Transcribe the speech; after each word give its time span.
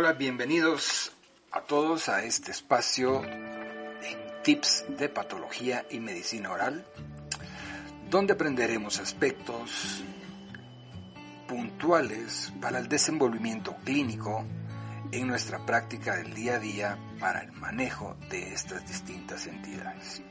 Hola, 0.00 0.12
bienvenidos 0.12 1.10
a 1.50 1.62
todos 1.62 2.08
a 2.08 2.22
este 2.22 2.52
espacio 2.52 3.24
en 3.24 4.42
tips 4.44 4.84
de 4.96 5.08
patología 5.08 5.86
y 5.90 5.98
medicina 5.98 6.52
oral, 6.52 6.86
donde 8.08 8.34
aprenderemos 8.34 9.00
aspectos 9.00 10.04
puntuales 11.48 12.52
para 12.60 12.78
el 12.78 12.88
desenvolvimiento 12.88 13.74
clínico 13.84 14.46
en 15.10 15.26
nuestra 15.26 15.66
práctica 15.66 16.14
del 16.14 16.32
día 16.32 16.54
a 16.54 16.58
día 16.60 16.98
para 17.18 17.40
el 17.40 17.50
manejo 17.50 18.16
de 18.30 18.52
estas 18.52 18.86
distintas 18.86 19.48
entidades. 19.48 20.22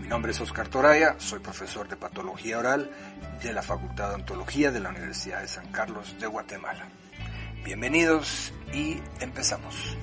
Mi 0.00 0.06
nombre 0.06 0.30
es 0.30 0.40
Oscar 0.40 0.68
Toraya, 0.68 1.16
soy 1.18 1.40
profesor 1.40 1.88
de 1.88 1.96
patología 1.96 2.56
oral 2.56 2.88
de 3.42 3.52
la 3.52 3.62
Facultad 3.62 4.10
de 4.10 4.14
Ontología 4.14 4.70
de 4.70 4.78
la 4.78 4.90
Universidad 4.90 5.40
de 5.40 5.48
San 5.48 5.72
Carlos 5.72 6.14
de 6.20 6.28
Guatemala. 6.28 6.86
Bienvenidos 7.64 8.52
y 8.72 9.00
empezamos. 9.20 9.96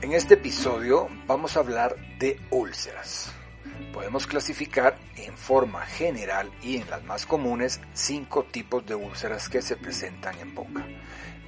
En 0.00 0.12
este 0.12 0.34
episodio 0.34 1.08
vamos 1.28 1.56
a 1.56 1.60
hablar 1.60 1.94
de 2.18 2.40
úlceras. 2.50 3.32
Podemos 3.92 4.26
clasificar 4.26 4.98
en 5.14 5.36
forma 5.36 5.86
general 5.86 6.50
y 6.62 6.78
en 6.78 6.90
las 6.90 7.04
más 7.04 7.26
comunes 7.26 7.80
cinco 7.92 8.42
tipos 8.42 8.84
de 8.86 8.96
úlceras 8.96 9.48
que 9.48 9.62
se 9.62 9.76
presentan 9.76 10.36
en 10.40 10.52
boca. 10.52 10.84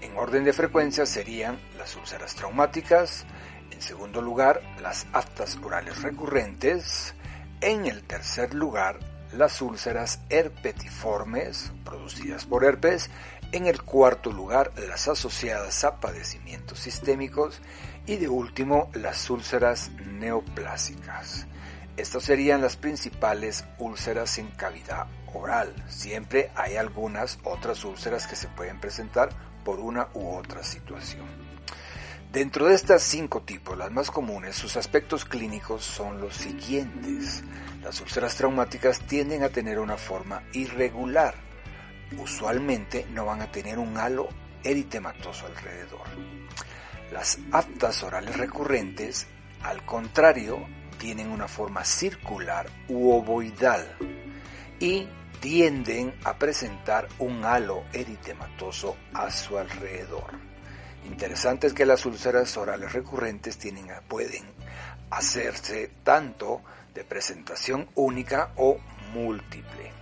En 0.00 0.16
orden 0.16 0.44
de 0.44 0.52
frecuencia 0.52 1.06
serían 1.06 1.58
las 1.76 1.96
úlceras 1.96 2.36
traumáticas, 2.36 3.26
en 3.72 3.82
segundo 3.82 4.22
lugar 4.22 4.62
las 4.80 5.08
aftas 5.12 5.58
orales 5.60 6.02
recurrentes, 6.02 7.16
en 7.60 7.86
el 7.86 8.04
tercer 8.04 8.54
lugar 8.54 9.17
las 9.32 9.60
úlceras 9.62 10.20
herpetiformes 10.30 11.72
producidas 11.84 12.46
por 12.46 12.64
herpes, 12.64 13.10
en 13.52 13.66
el 13.66 13.82
cuarto 13.82 14.30
lugar 14.30 14.72
las 14.76 15.08
asociadas 15.08 15.84
a 15.84 16.00
padecimientos 16.00 16.80
sistémicos 16.80 17.60
y 18.06 18.16
de 18.16 18.28
último 18.28 18.90
las 18.94 19.28
úlceras 19.30 19.90
neoplásicas. 20.18 21.46
Estas 21.96 22.22
serían 22.22 22.60
las 22.60 22.76
principales 22.76 23.64
úlceras 23.78 24.38
en 24.38 24.48
cavidad 24.48 25.06
oral. 25.34 25.74
Siempre 25.88 26.50
hay 26.54 26.76
algunas 26.76 27.38
otras 27.42 27.84
úlceras 27.84 28.26
que 28.26 28.36
se 28.36 28.48
pueden 28.48 28.80
presentar 28.80 29.30
por 29.64 29.80
una 29.80 30.08
u 30.14 30.36
otra 30.36 30.62
situación. 30.62 31.26
Dentro 32.32 32.66
de 32.66 32.74
estas 32.74 33.02
cinco 33.02 33.40
tipos, 33.40 33.78
las 33.78 33.90
más 33.90 34.10
comunes, 34.10 34.54
sus 34.54 34.76
aspectos 34.76 35.24
clínicos 35.24 35.82
son 35.82 36.20
los 36.20 36.36
siguientes. 36.36 37.42
Las 37.82 38.02
úlceras 38.02 38.36
traumáticas 38.36 39.00
tienden 39.00 39.42
a 39.42 39.48
tener 39.48 39.78
una 39.78 39.96
forma 39.96 40.42
irregular. 40.52 41.34
Usualmente 42.18 43.06
no 43.14 43.24
van 43.24 43.40
a 43.40 43.50
tener 43.50 43.78
un 43.78 43.96
halo 43.96 44.28
eritematoso 44.62 45.46
alrededor. 45.46 46.06
Las 47.12 47.38
aptas 47.50 48.02
orales 48.02 48.36
recurrentes, 48.36 49.26
al 49.62 49.86
contrario, 49.86 50.66
tienen 50.98 51.30
una 51.30 51.48
forma 51.48 51.82
circular 51.82 52.68
u 52.88 53.10
ovoidal 53.10 53.96
y 54.78 55.08
tienden 55.40 56.14
a 56.24 56.36
presentar 56.36 57.08
un 57.20 57.42
halo 57.46 57.84
eritematoso 57.94 58.98
a 59.14 59.30
su 59.30 59.56
alrededor. 59.56 60.57
Interesante 61.08 61.66
es 61.66 61.74
que 61.74 61.86
las 61.86 62.06
úlceras 62.06 62.56
orales 62.56 62.92
recurrentes 62.92 63.58
pueden 64.08 64.44
hacerse 65.10 65.90
tanto 66.04 66.62
de 66.94 67.04
presentación 67.04 67.88
única 67.94 68.52
o 68.56 68.78
múltiple. 69.12 69.92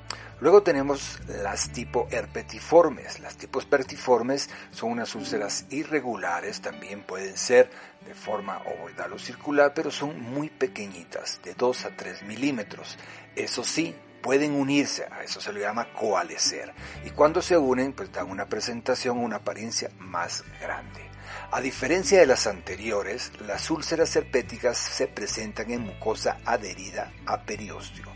Luego 0.41 0.63
tenemos 0.63 1.19
las 1.29 1.73
tipo 1.73 2.09
herpetiformes. 2.11 3.21
Las 3.21 3.37
tipos 3.37 3.65
herpetiformes 3.65 4.51
son 4.71 4.93
unas 4.93 5.15
úlceras 5.15 5.65
irregulares, 5.71 6.61
también 6.61 7.05
pueden 7.05 7.37
ser 7.39 7.71
de 8.07 8.15
forma 8.15 8.59
ovoidal 8.59 9.15
o 9.15 9.19
circular, 9.19 9.73
pero 9.75 9.91
son 9.91 10.21
muy 10.21 10.51
pequeñitas, 10.51 11.41
de 11.43 11.55
2 11.55 11.87
a 11.87 11.97
3 11.97 12.25
milímetros. 12.25 12.99
Eso 13.35 13.65
sí, 13.65 13.95
pueden 14.27 14.55
unirse, 14.55 15.07
a 15.09 15.23
eso 15.23 15.41
se 15.41 15.53
le 15.53 15.61
llama 15.61 15.93
coalescer. 15.93 16.75
Y 17.05 17.11
cuando 17.11 17.41
se 17.41 17.57
unen, 17.57 17.93
pues 17.93 18.11
dan 18.11 18.29
una 18.29 18.47
presentación, 18.47 19.19
una 19.19 19.37
apariencia 19.37 19.89
más 20.01 20.43
grande. 20.61 21.09
A 21.53 21.61
diferencia 21.61 22.19
de 22.19 22.27
las 22.27 22.49
anteriores, 22.49 23.31
las 23.47 23.71
úlceras 23.71 24.17
herpéticas 24.17 24.79
se 24.79 25.07
presentan 25.07 25.71
en 25.71 25.83
mucosa 25.83 26.39
adherida 26.45 27.13
a 27.25 27.43
periósteo 27.43 28.07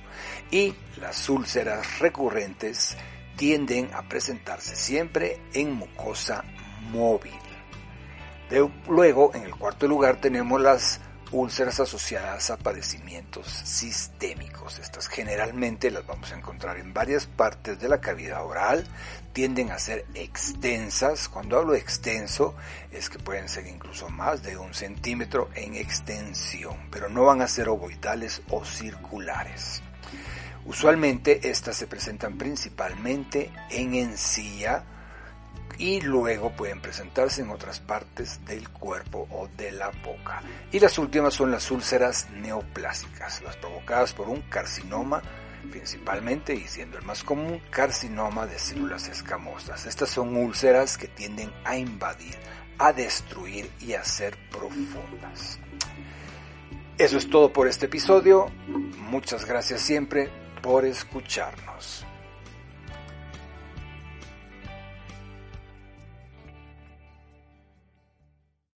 y 0.50 0.74
las 0.96 1.28
úlceras 1.28 2.00
recurrentes 2.00 2.96
tienden 3.36 3.88
a 3.94 4.02
presentarse 4.08 4.74
siempre 4.74 5.40
en 5.54 5.74
mucosa 5.74 6.42
móvil. 6.90 7.38
luego, 8.88 9.30
en 9.32 9.44
el 9.44 9.54
cuarto 9.54 9.86
lugar, 9.86 10.20
tenemos 10.20 10.60
las 10.60 11.00
úlceras 11.32 11.80
asociadas 11.80 12.50
a 12.50 12.56
padecimientos 12.56 13.46
sistémicos. 13.46 14.78
Estas 14.78 15.08
generalmente 15.08 15.90
las 15.90 16.06
vamos 16.06 16.32
a 16.32 16.36
encontrar 16.36 16.78
en 16.78 16.92
varias 16.92 17.26
partes 17.26 17.80
de 17.80 17.88
la 17.88 18.00
cavidad 18.00 18.44
oral, 18.44 18.86
tienden 19.32 19.70
a 19.70 19.78
ser 19.78 20.04
extensas. 20.14 21.28
Cuando 21.28 21.58
hablo 21.58 21.74
extenso 21.74 22.54
es 22.90 23.08
que 23.08 23.18
pueden 23.18 23.48
ser 23.48 23.66
incluso 23.66 24.08
más 24.08 24.42
de 24.42 24.56
un 24.56 24.74
centímetro 24.74 25.50
en 25.54 25.74
extensión, 25.74 26.76
pero 26.90 27.08
no 27.08 27.24
van 27.24 27.42
a 27.42 27.48
ser 27.48 27.68
ovoidales 27.68 28.42
o 28.50 28.64
circulares. 28.64 29.82
Usualmente 30.66 31.48
estas 31.48 31.76
se 31.76 31.86
presentan 31.86 32.36
principalmente 32.36 33.50
en 33.70 33.94
encía, 33.94 34.84
y 35.80 36.02
luego 36.02 36.50
pueden 36.50 36.80
presentarse 36.80 37.40
en 37.40 37.50
otras 37.50 37.80
partes 37.80 38.44
del 38.44 38.68
cuerpo 38.68 39.26
o 39.30 39.48
de 39.56 39.72
la 39.72 39.90
boca. 40.04 40.42
Y 40.70 40.78
las 40.78 40.98
últimas 40.98 41.32
son 41.32 41.50
las 41.50 41.70
úlceras 41.70 42.28
neoplásicas, 42.30 43.40
las 43.42 43.56
provocadas 43.56 44.12
por 44.12 44.28
un 44.28 44.42
carcinoma 44.42 45.22
principalmente 45.70 46.54
y 46.54 46.66
siendo 46.66 46.98
el 46.98 47.04
más 47.04 47.22
común 47.22 47.62
carcinoma 47.70 48.46
de 48.46 48.58
células 48.58 49.08
escamosas. 49.08 49.86
Estas 49.86 50.10
son 50.10 50.36
úlceras 50.36 50.98
que 50.98 51.08
tienden 51.08 51.50
a 51.64 51.76
invadir, 51.76 52.36
a 52.78 52.92
destruir 52.92 53.70
y 53.80 53.94
a 53.94 54.04
ser 54.04 54.36
profundas. 54.50 55.58
Eso 56.98 57.16
es 57.16 57.30
todo 57.30 57.52
por 57.52 57.68
este 57.68 57.86
episodio. 57.86 58.50
Muchas 58.98 59.46
gracias 59.46 59.80
siempre 59.80 60.28
por 60.60 60.84
escucharnos. 60.84 62.04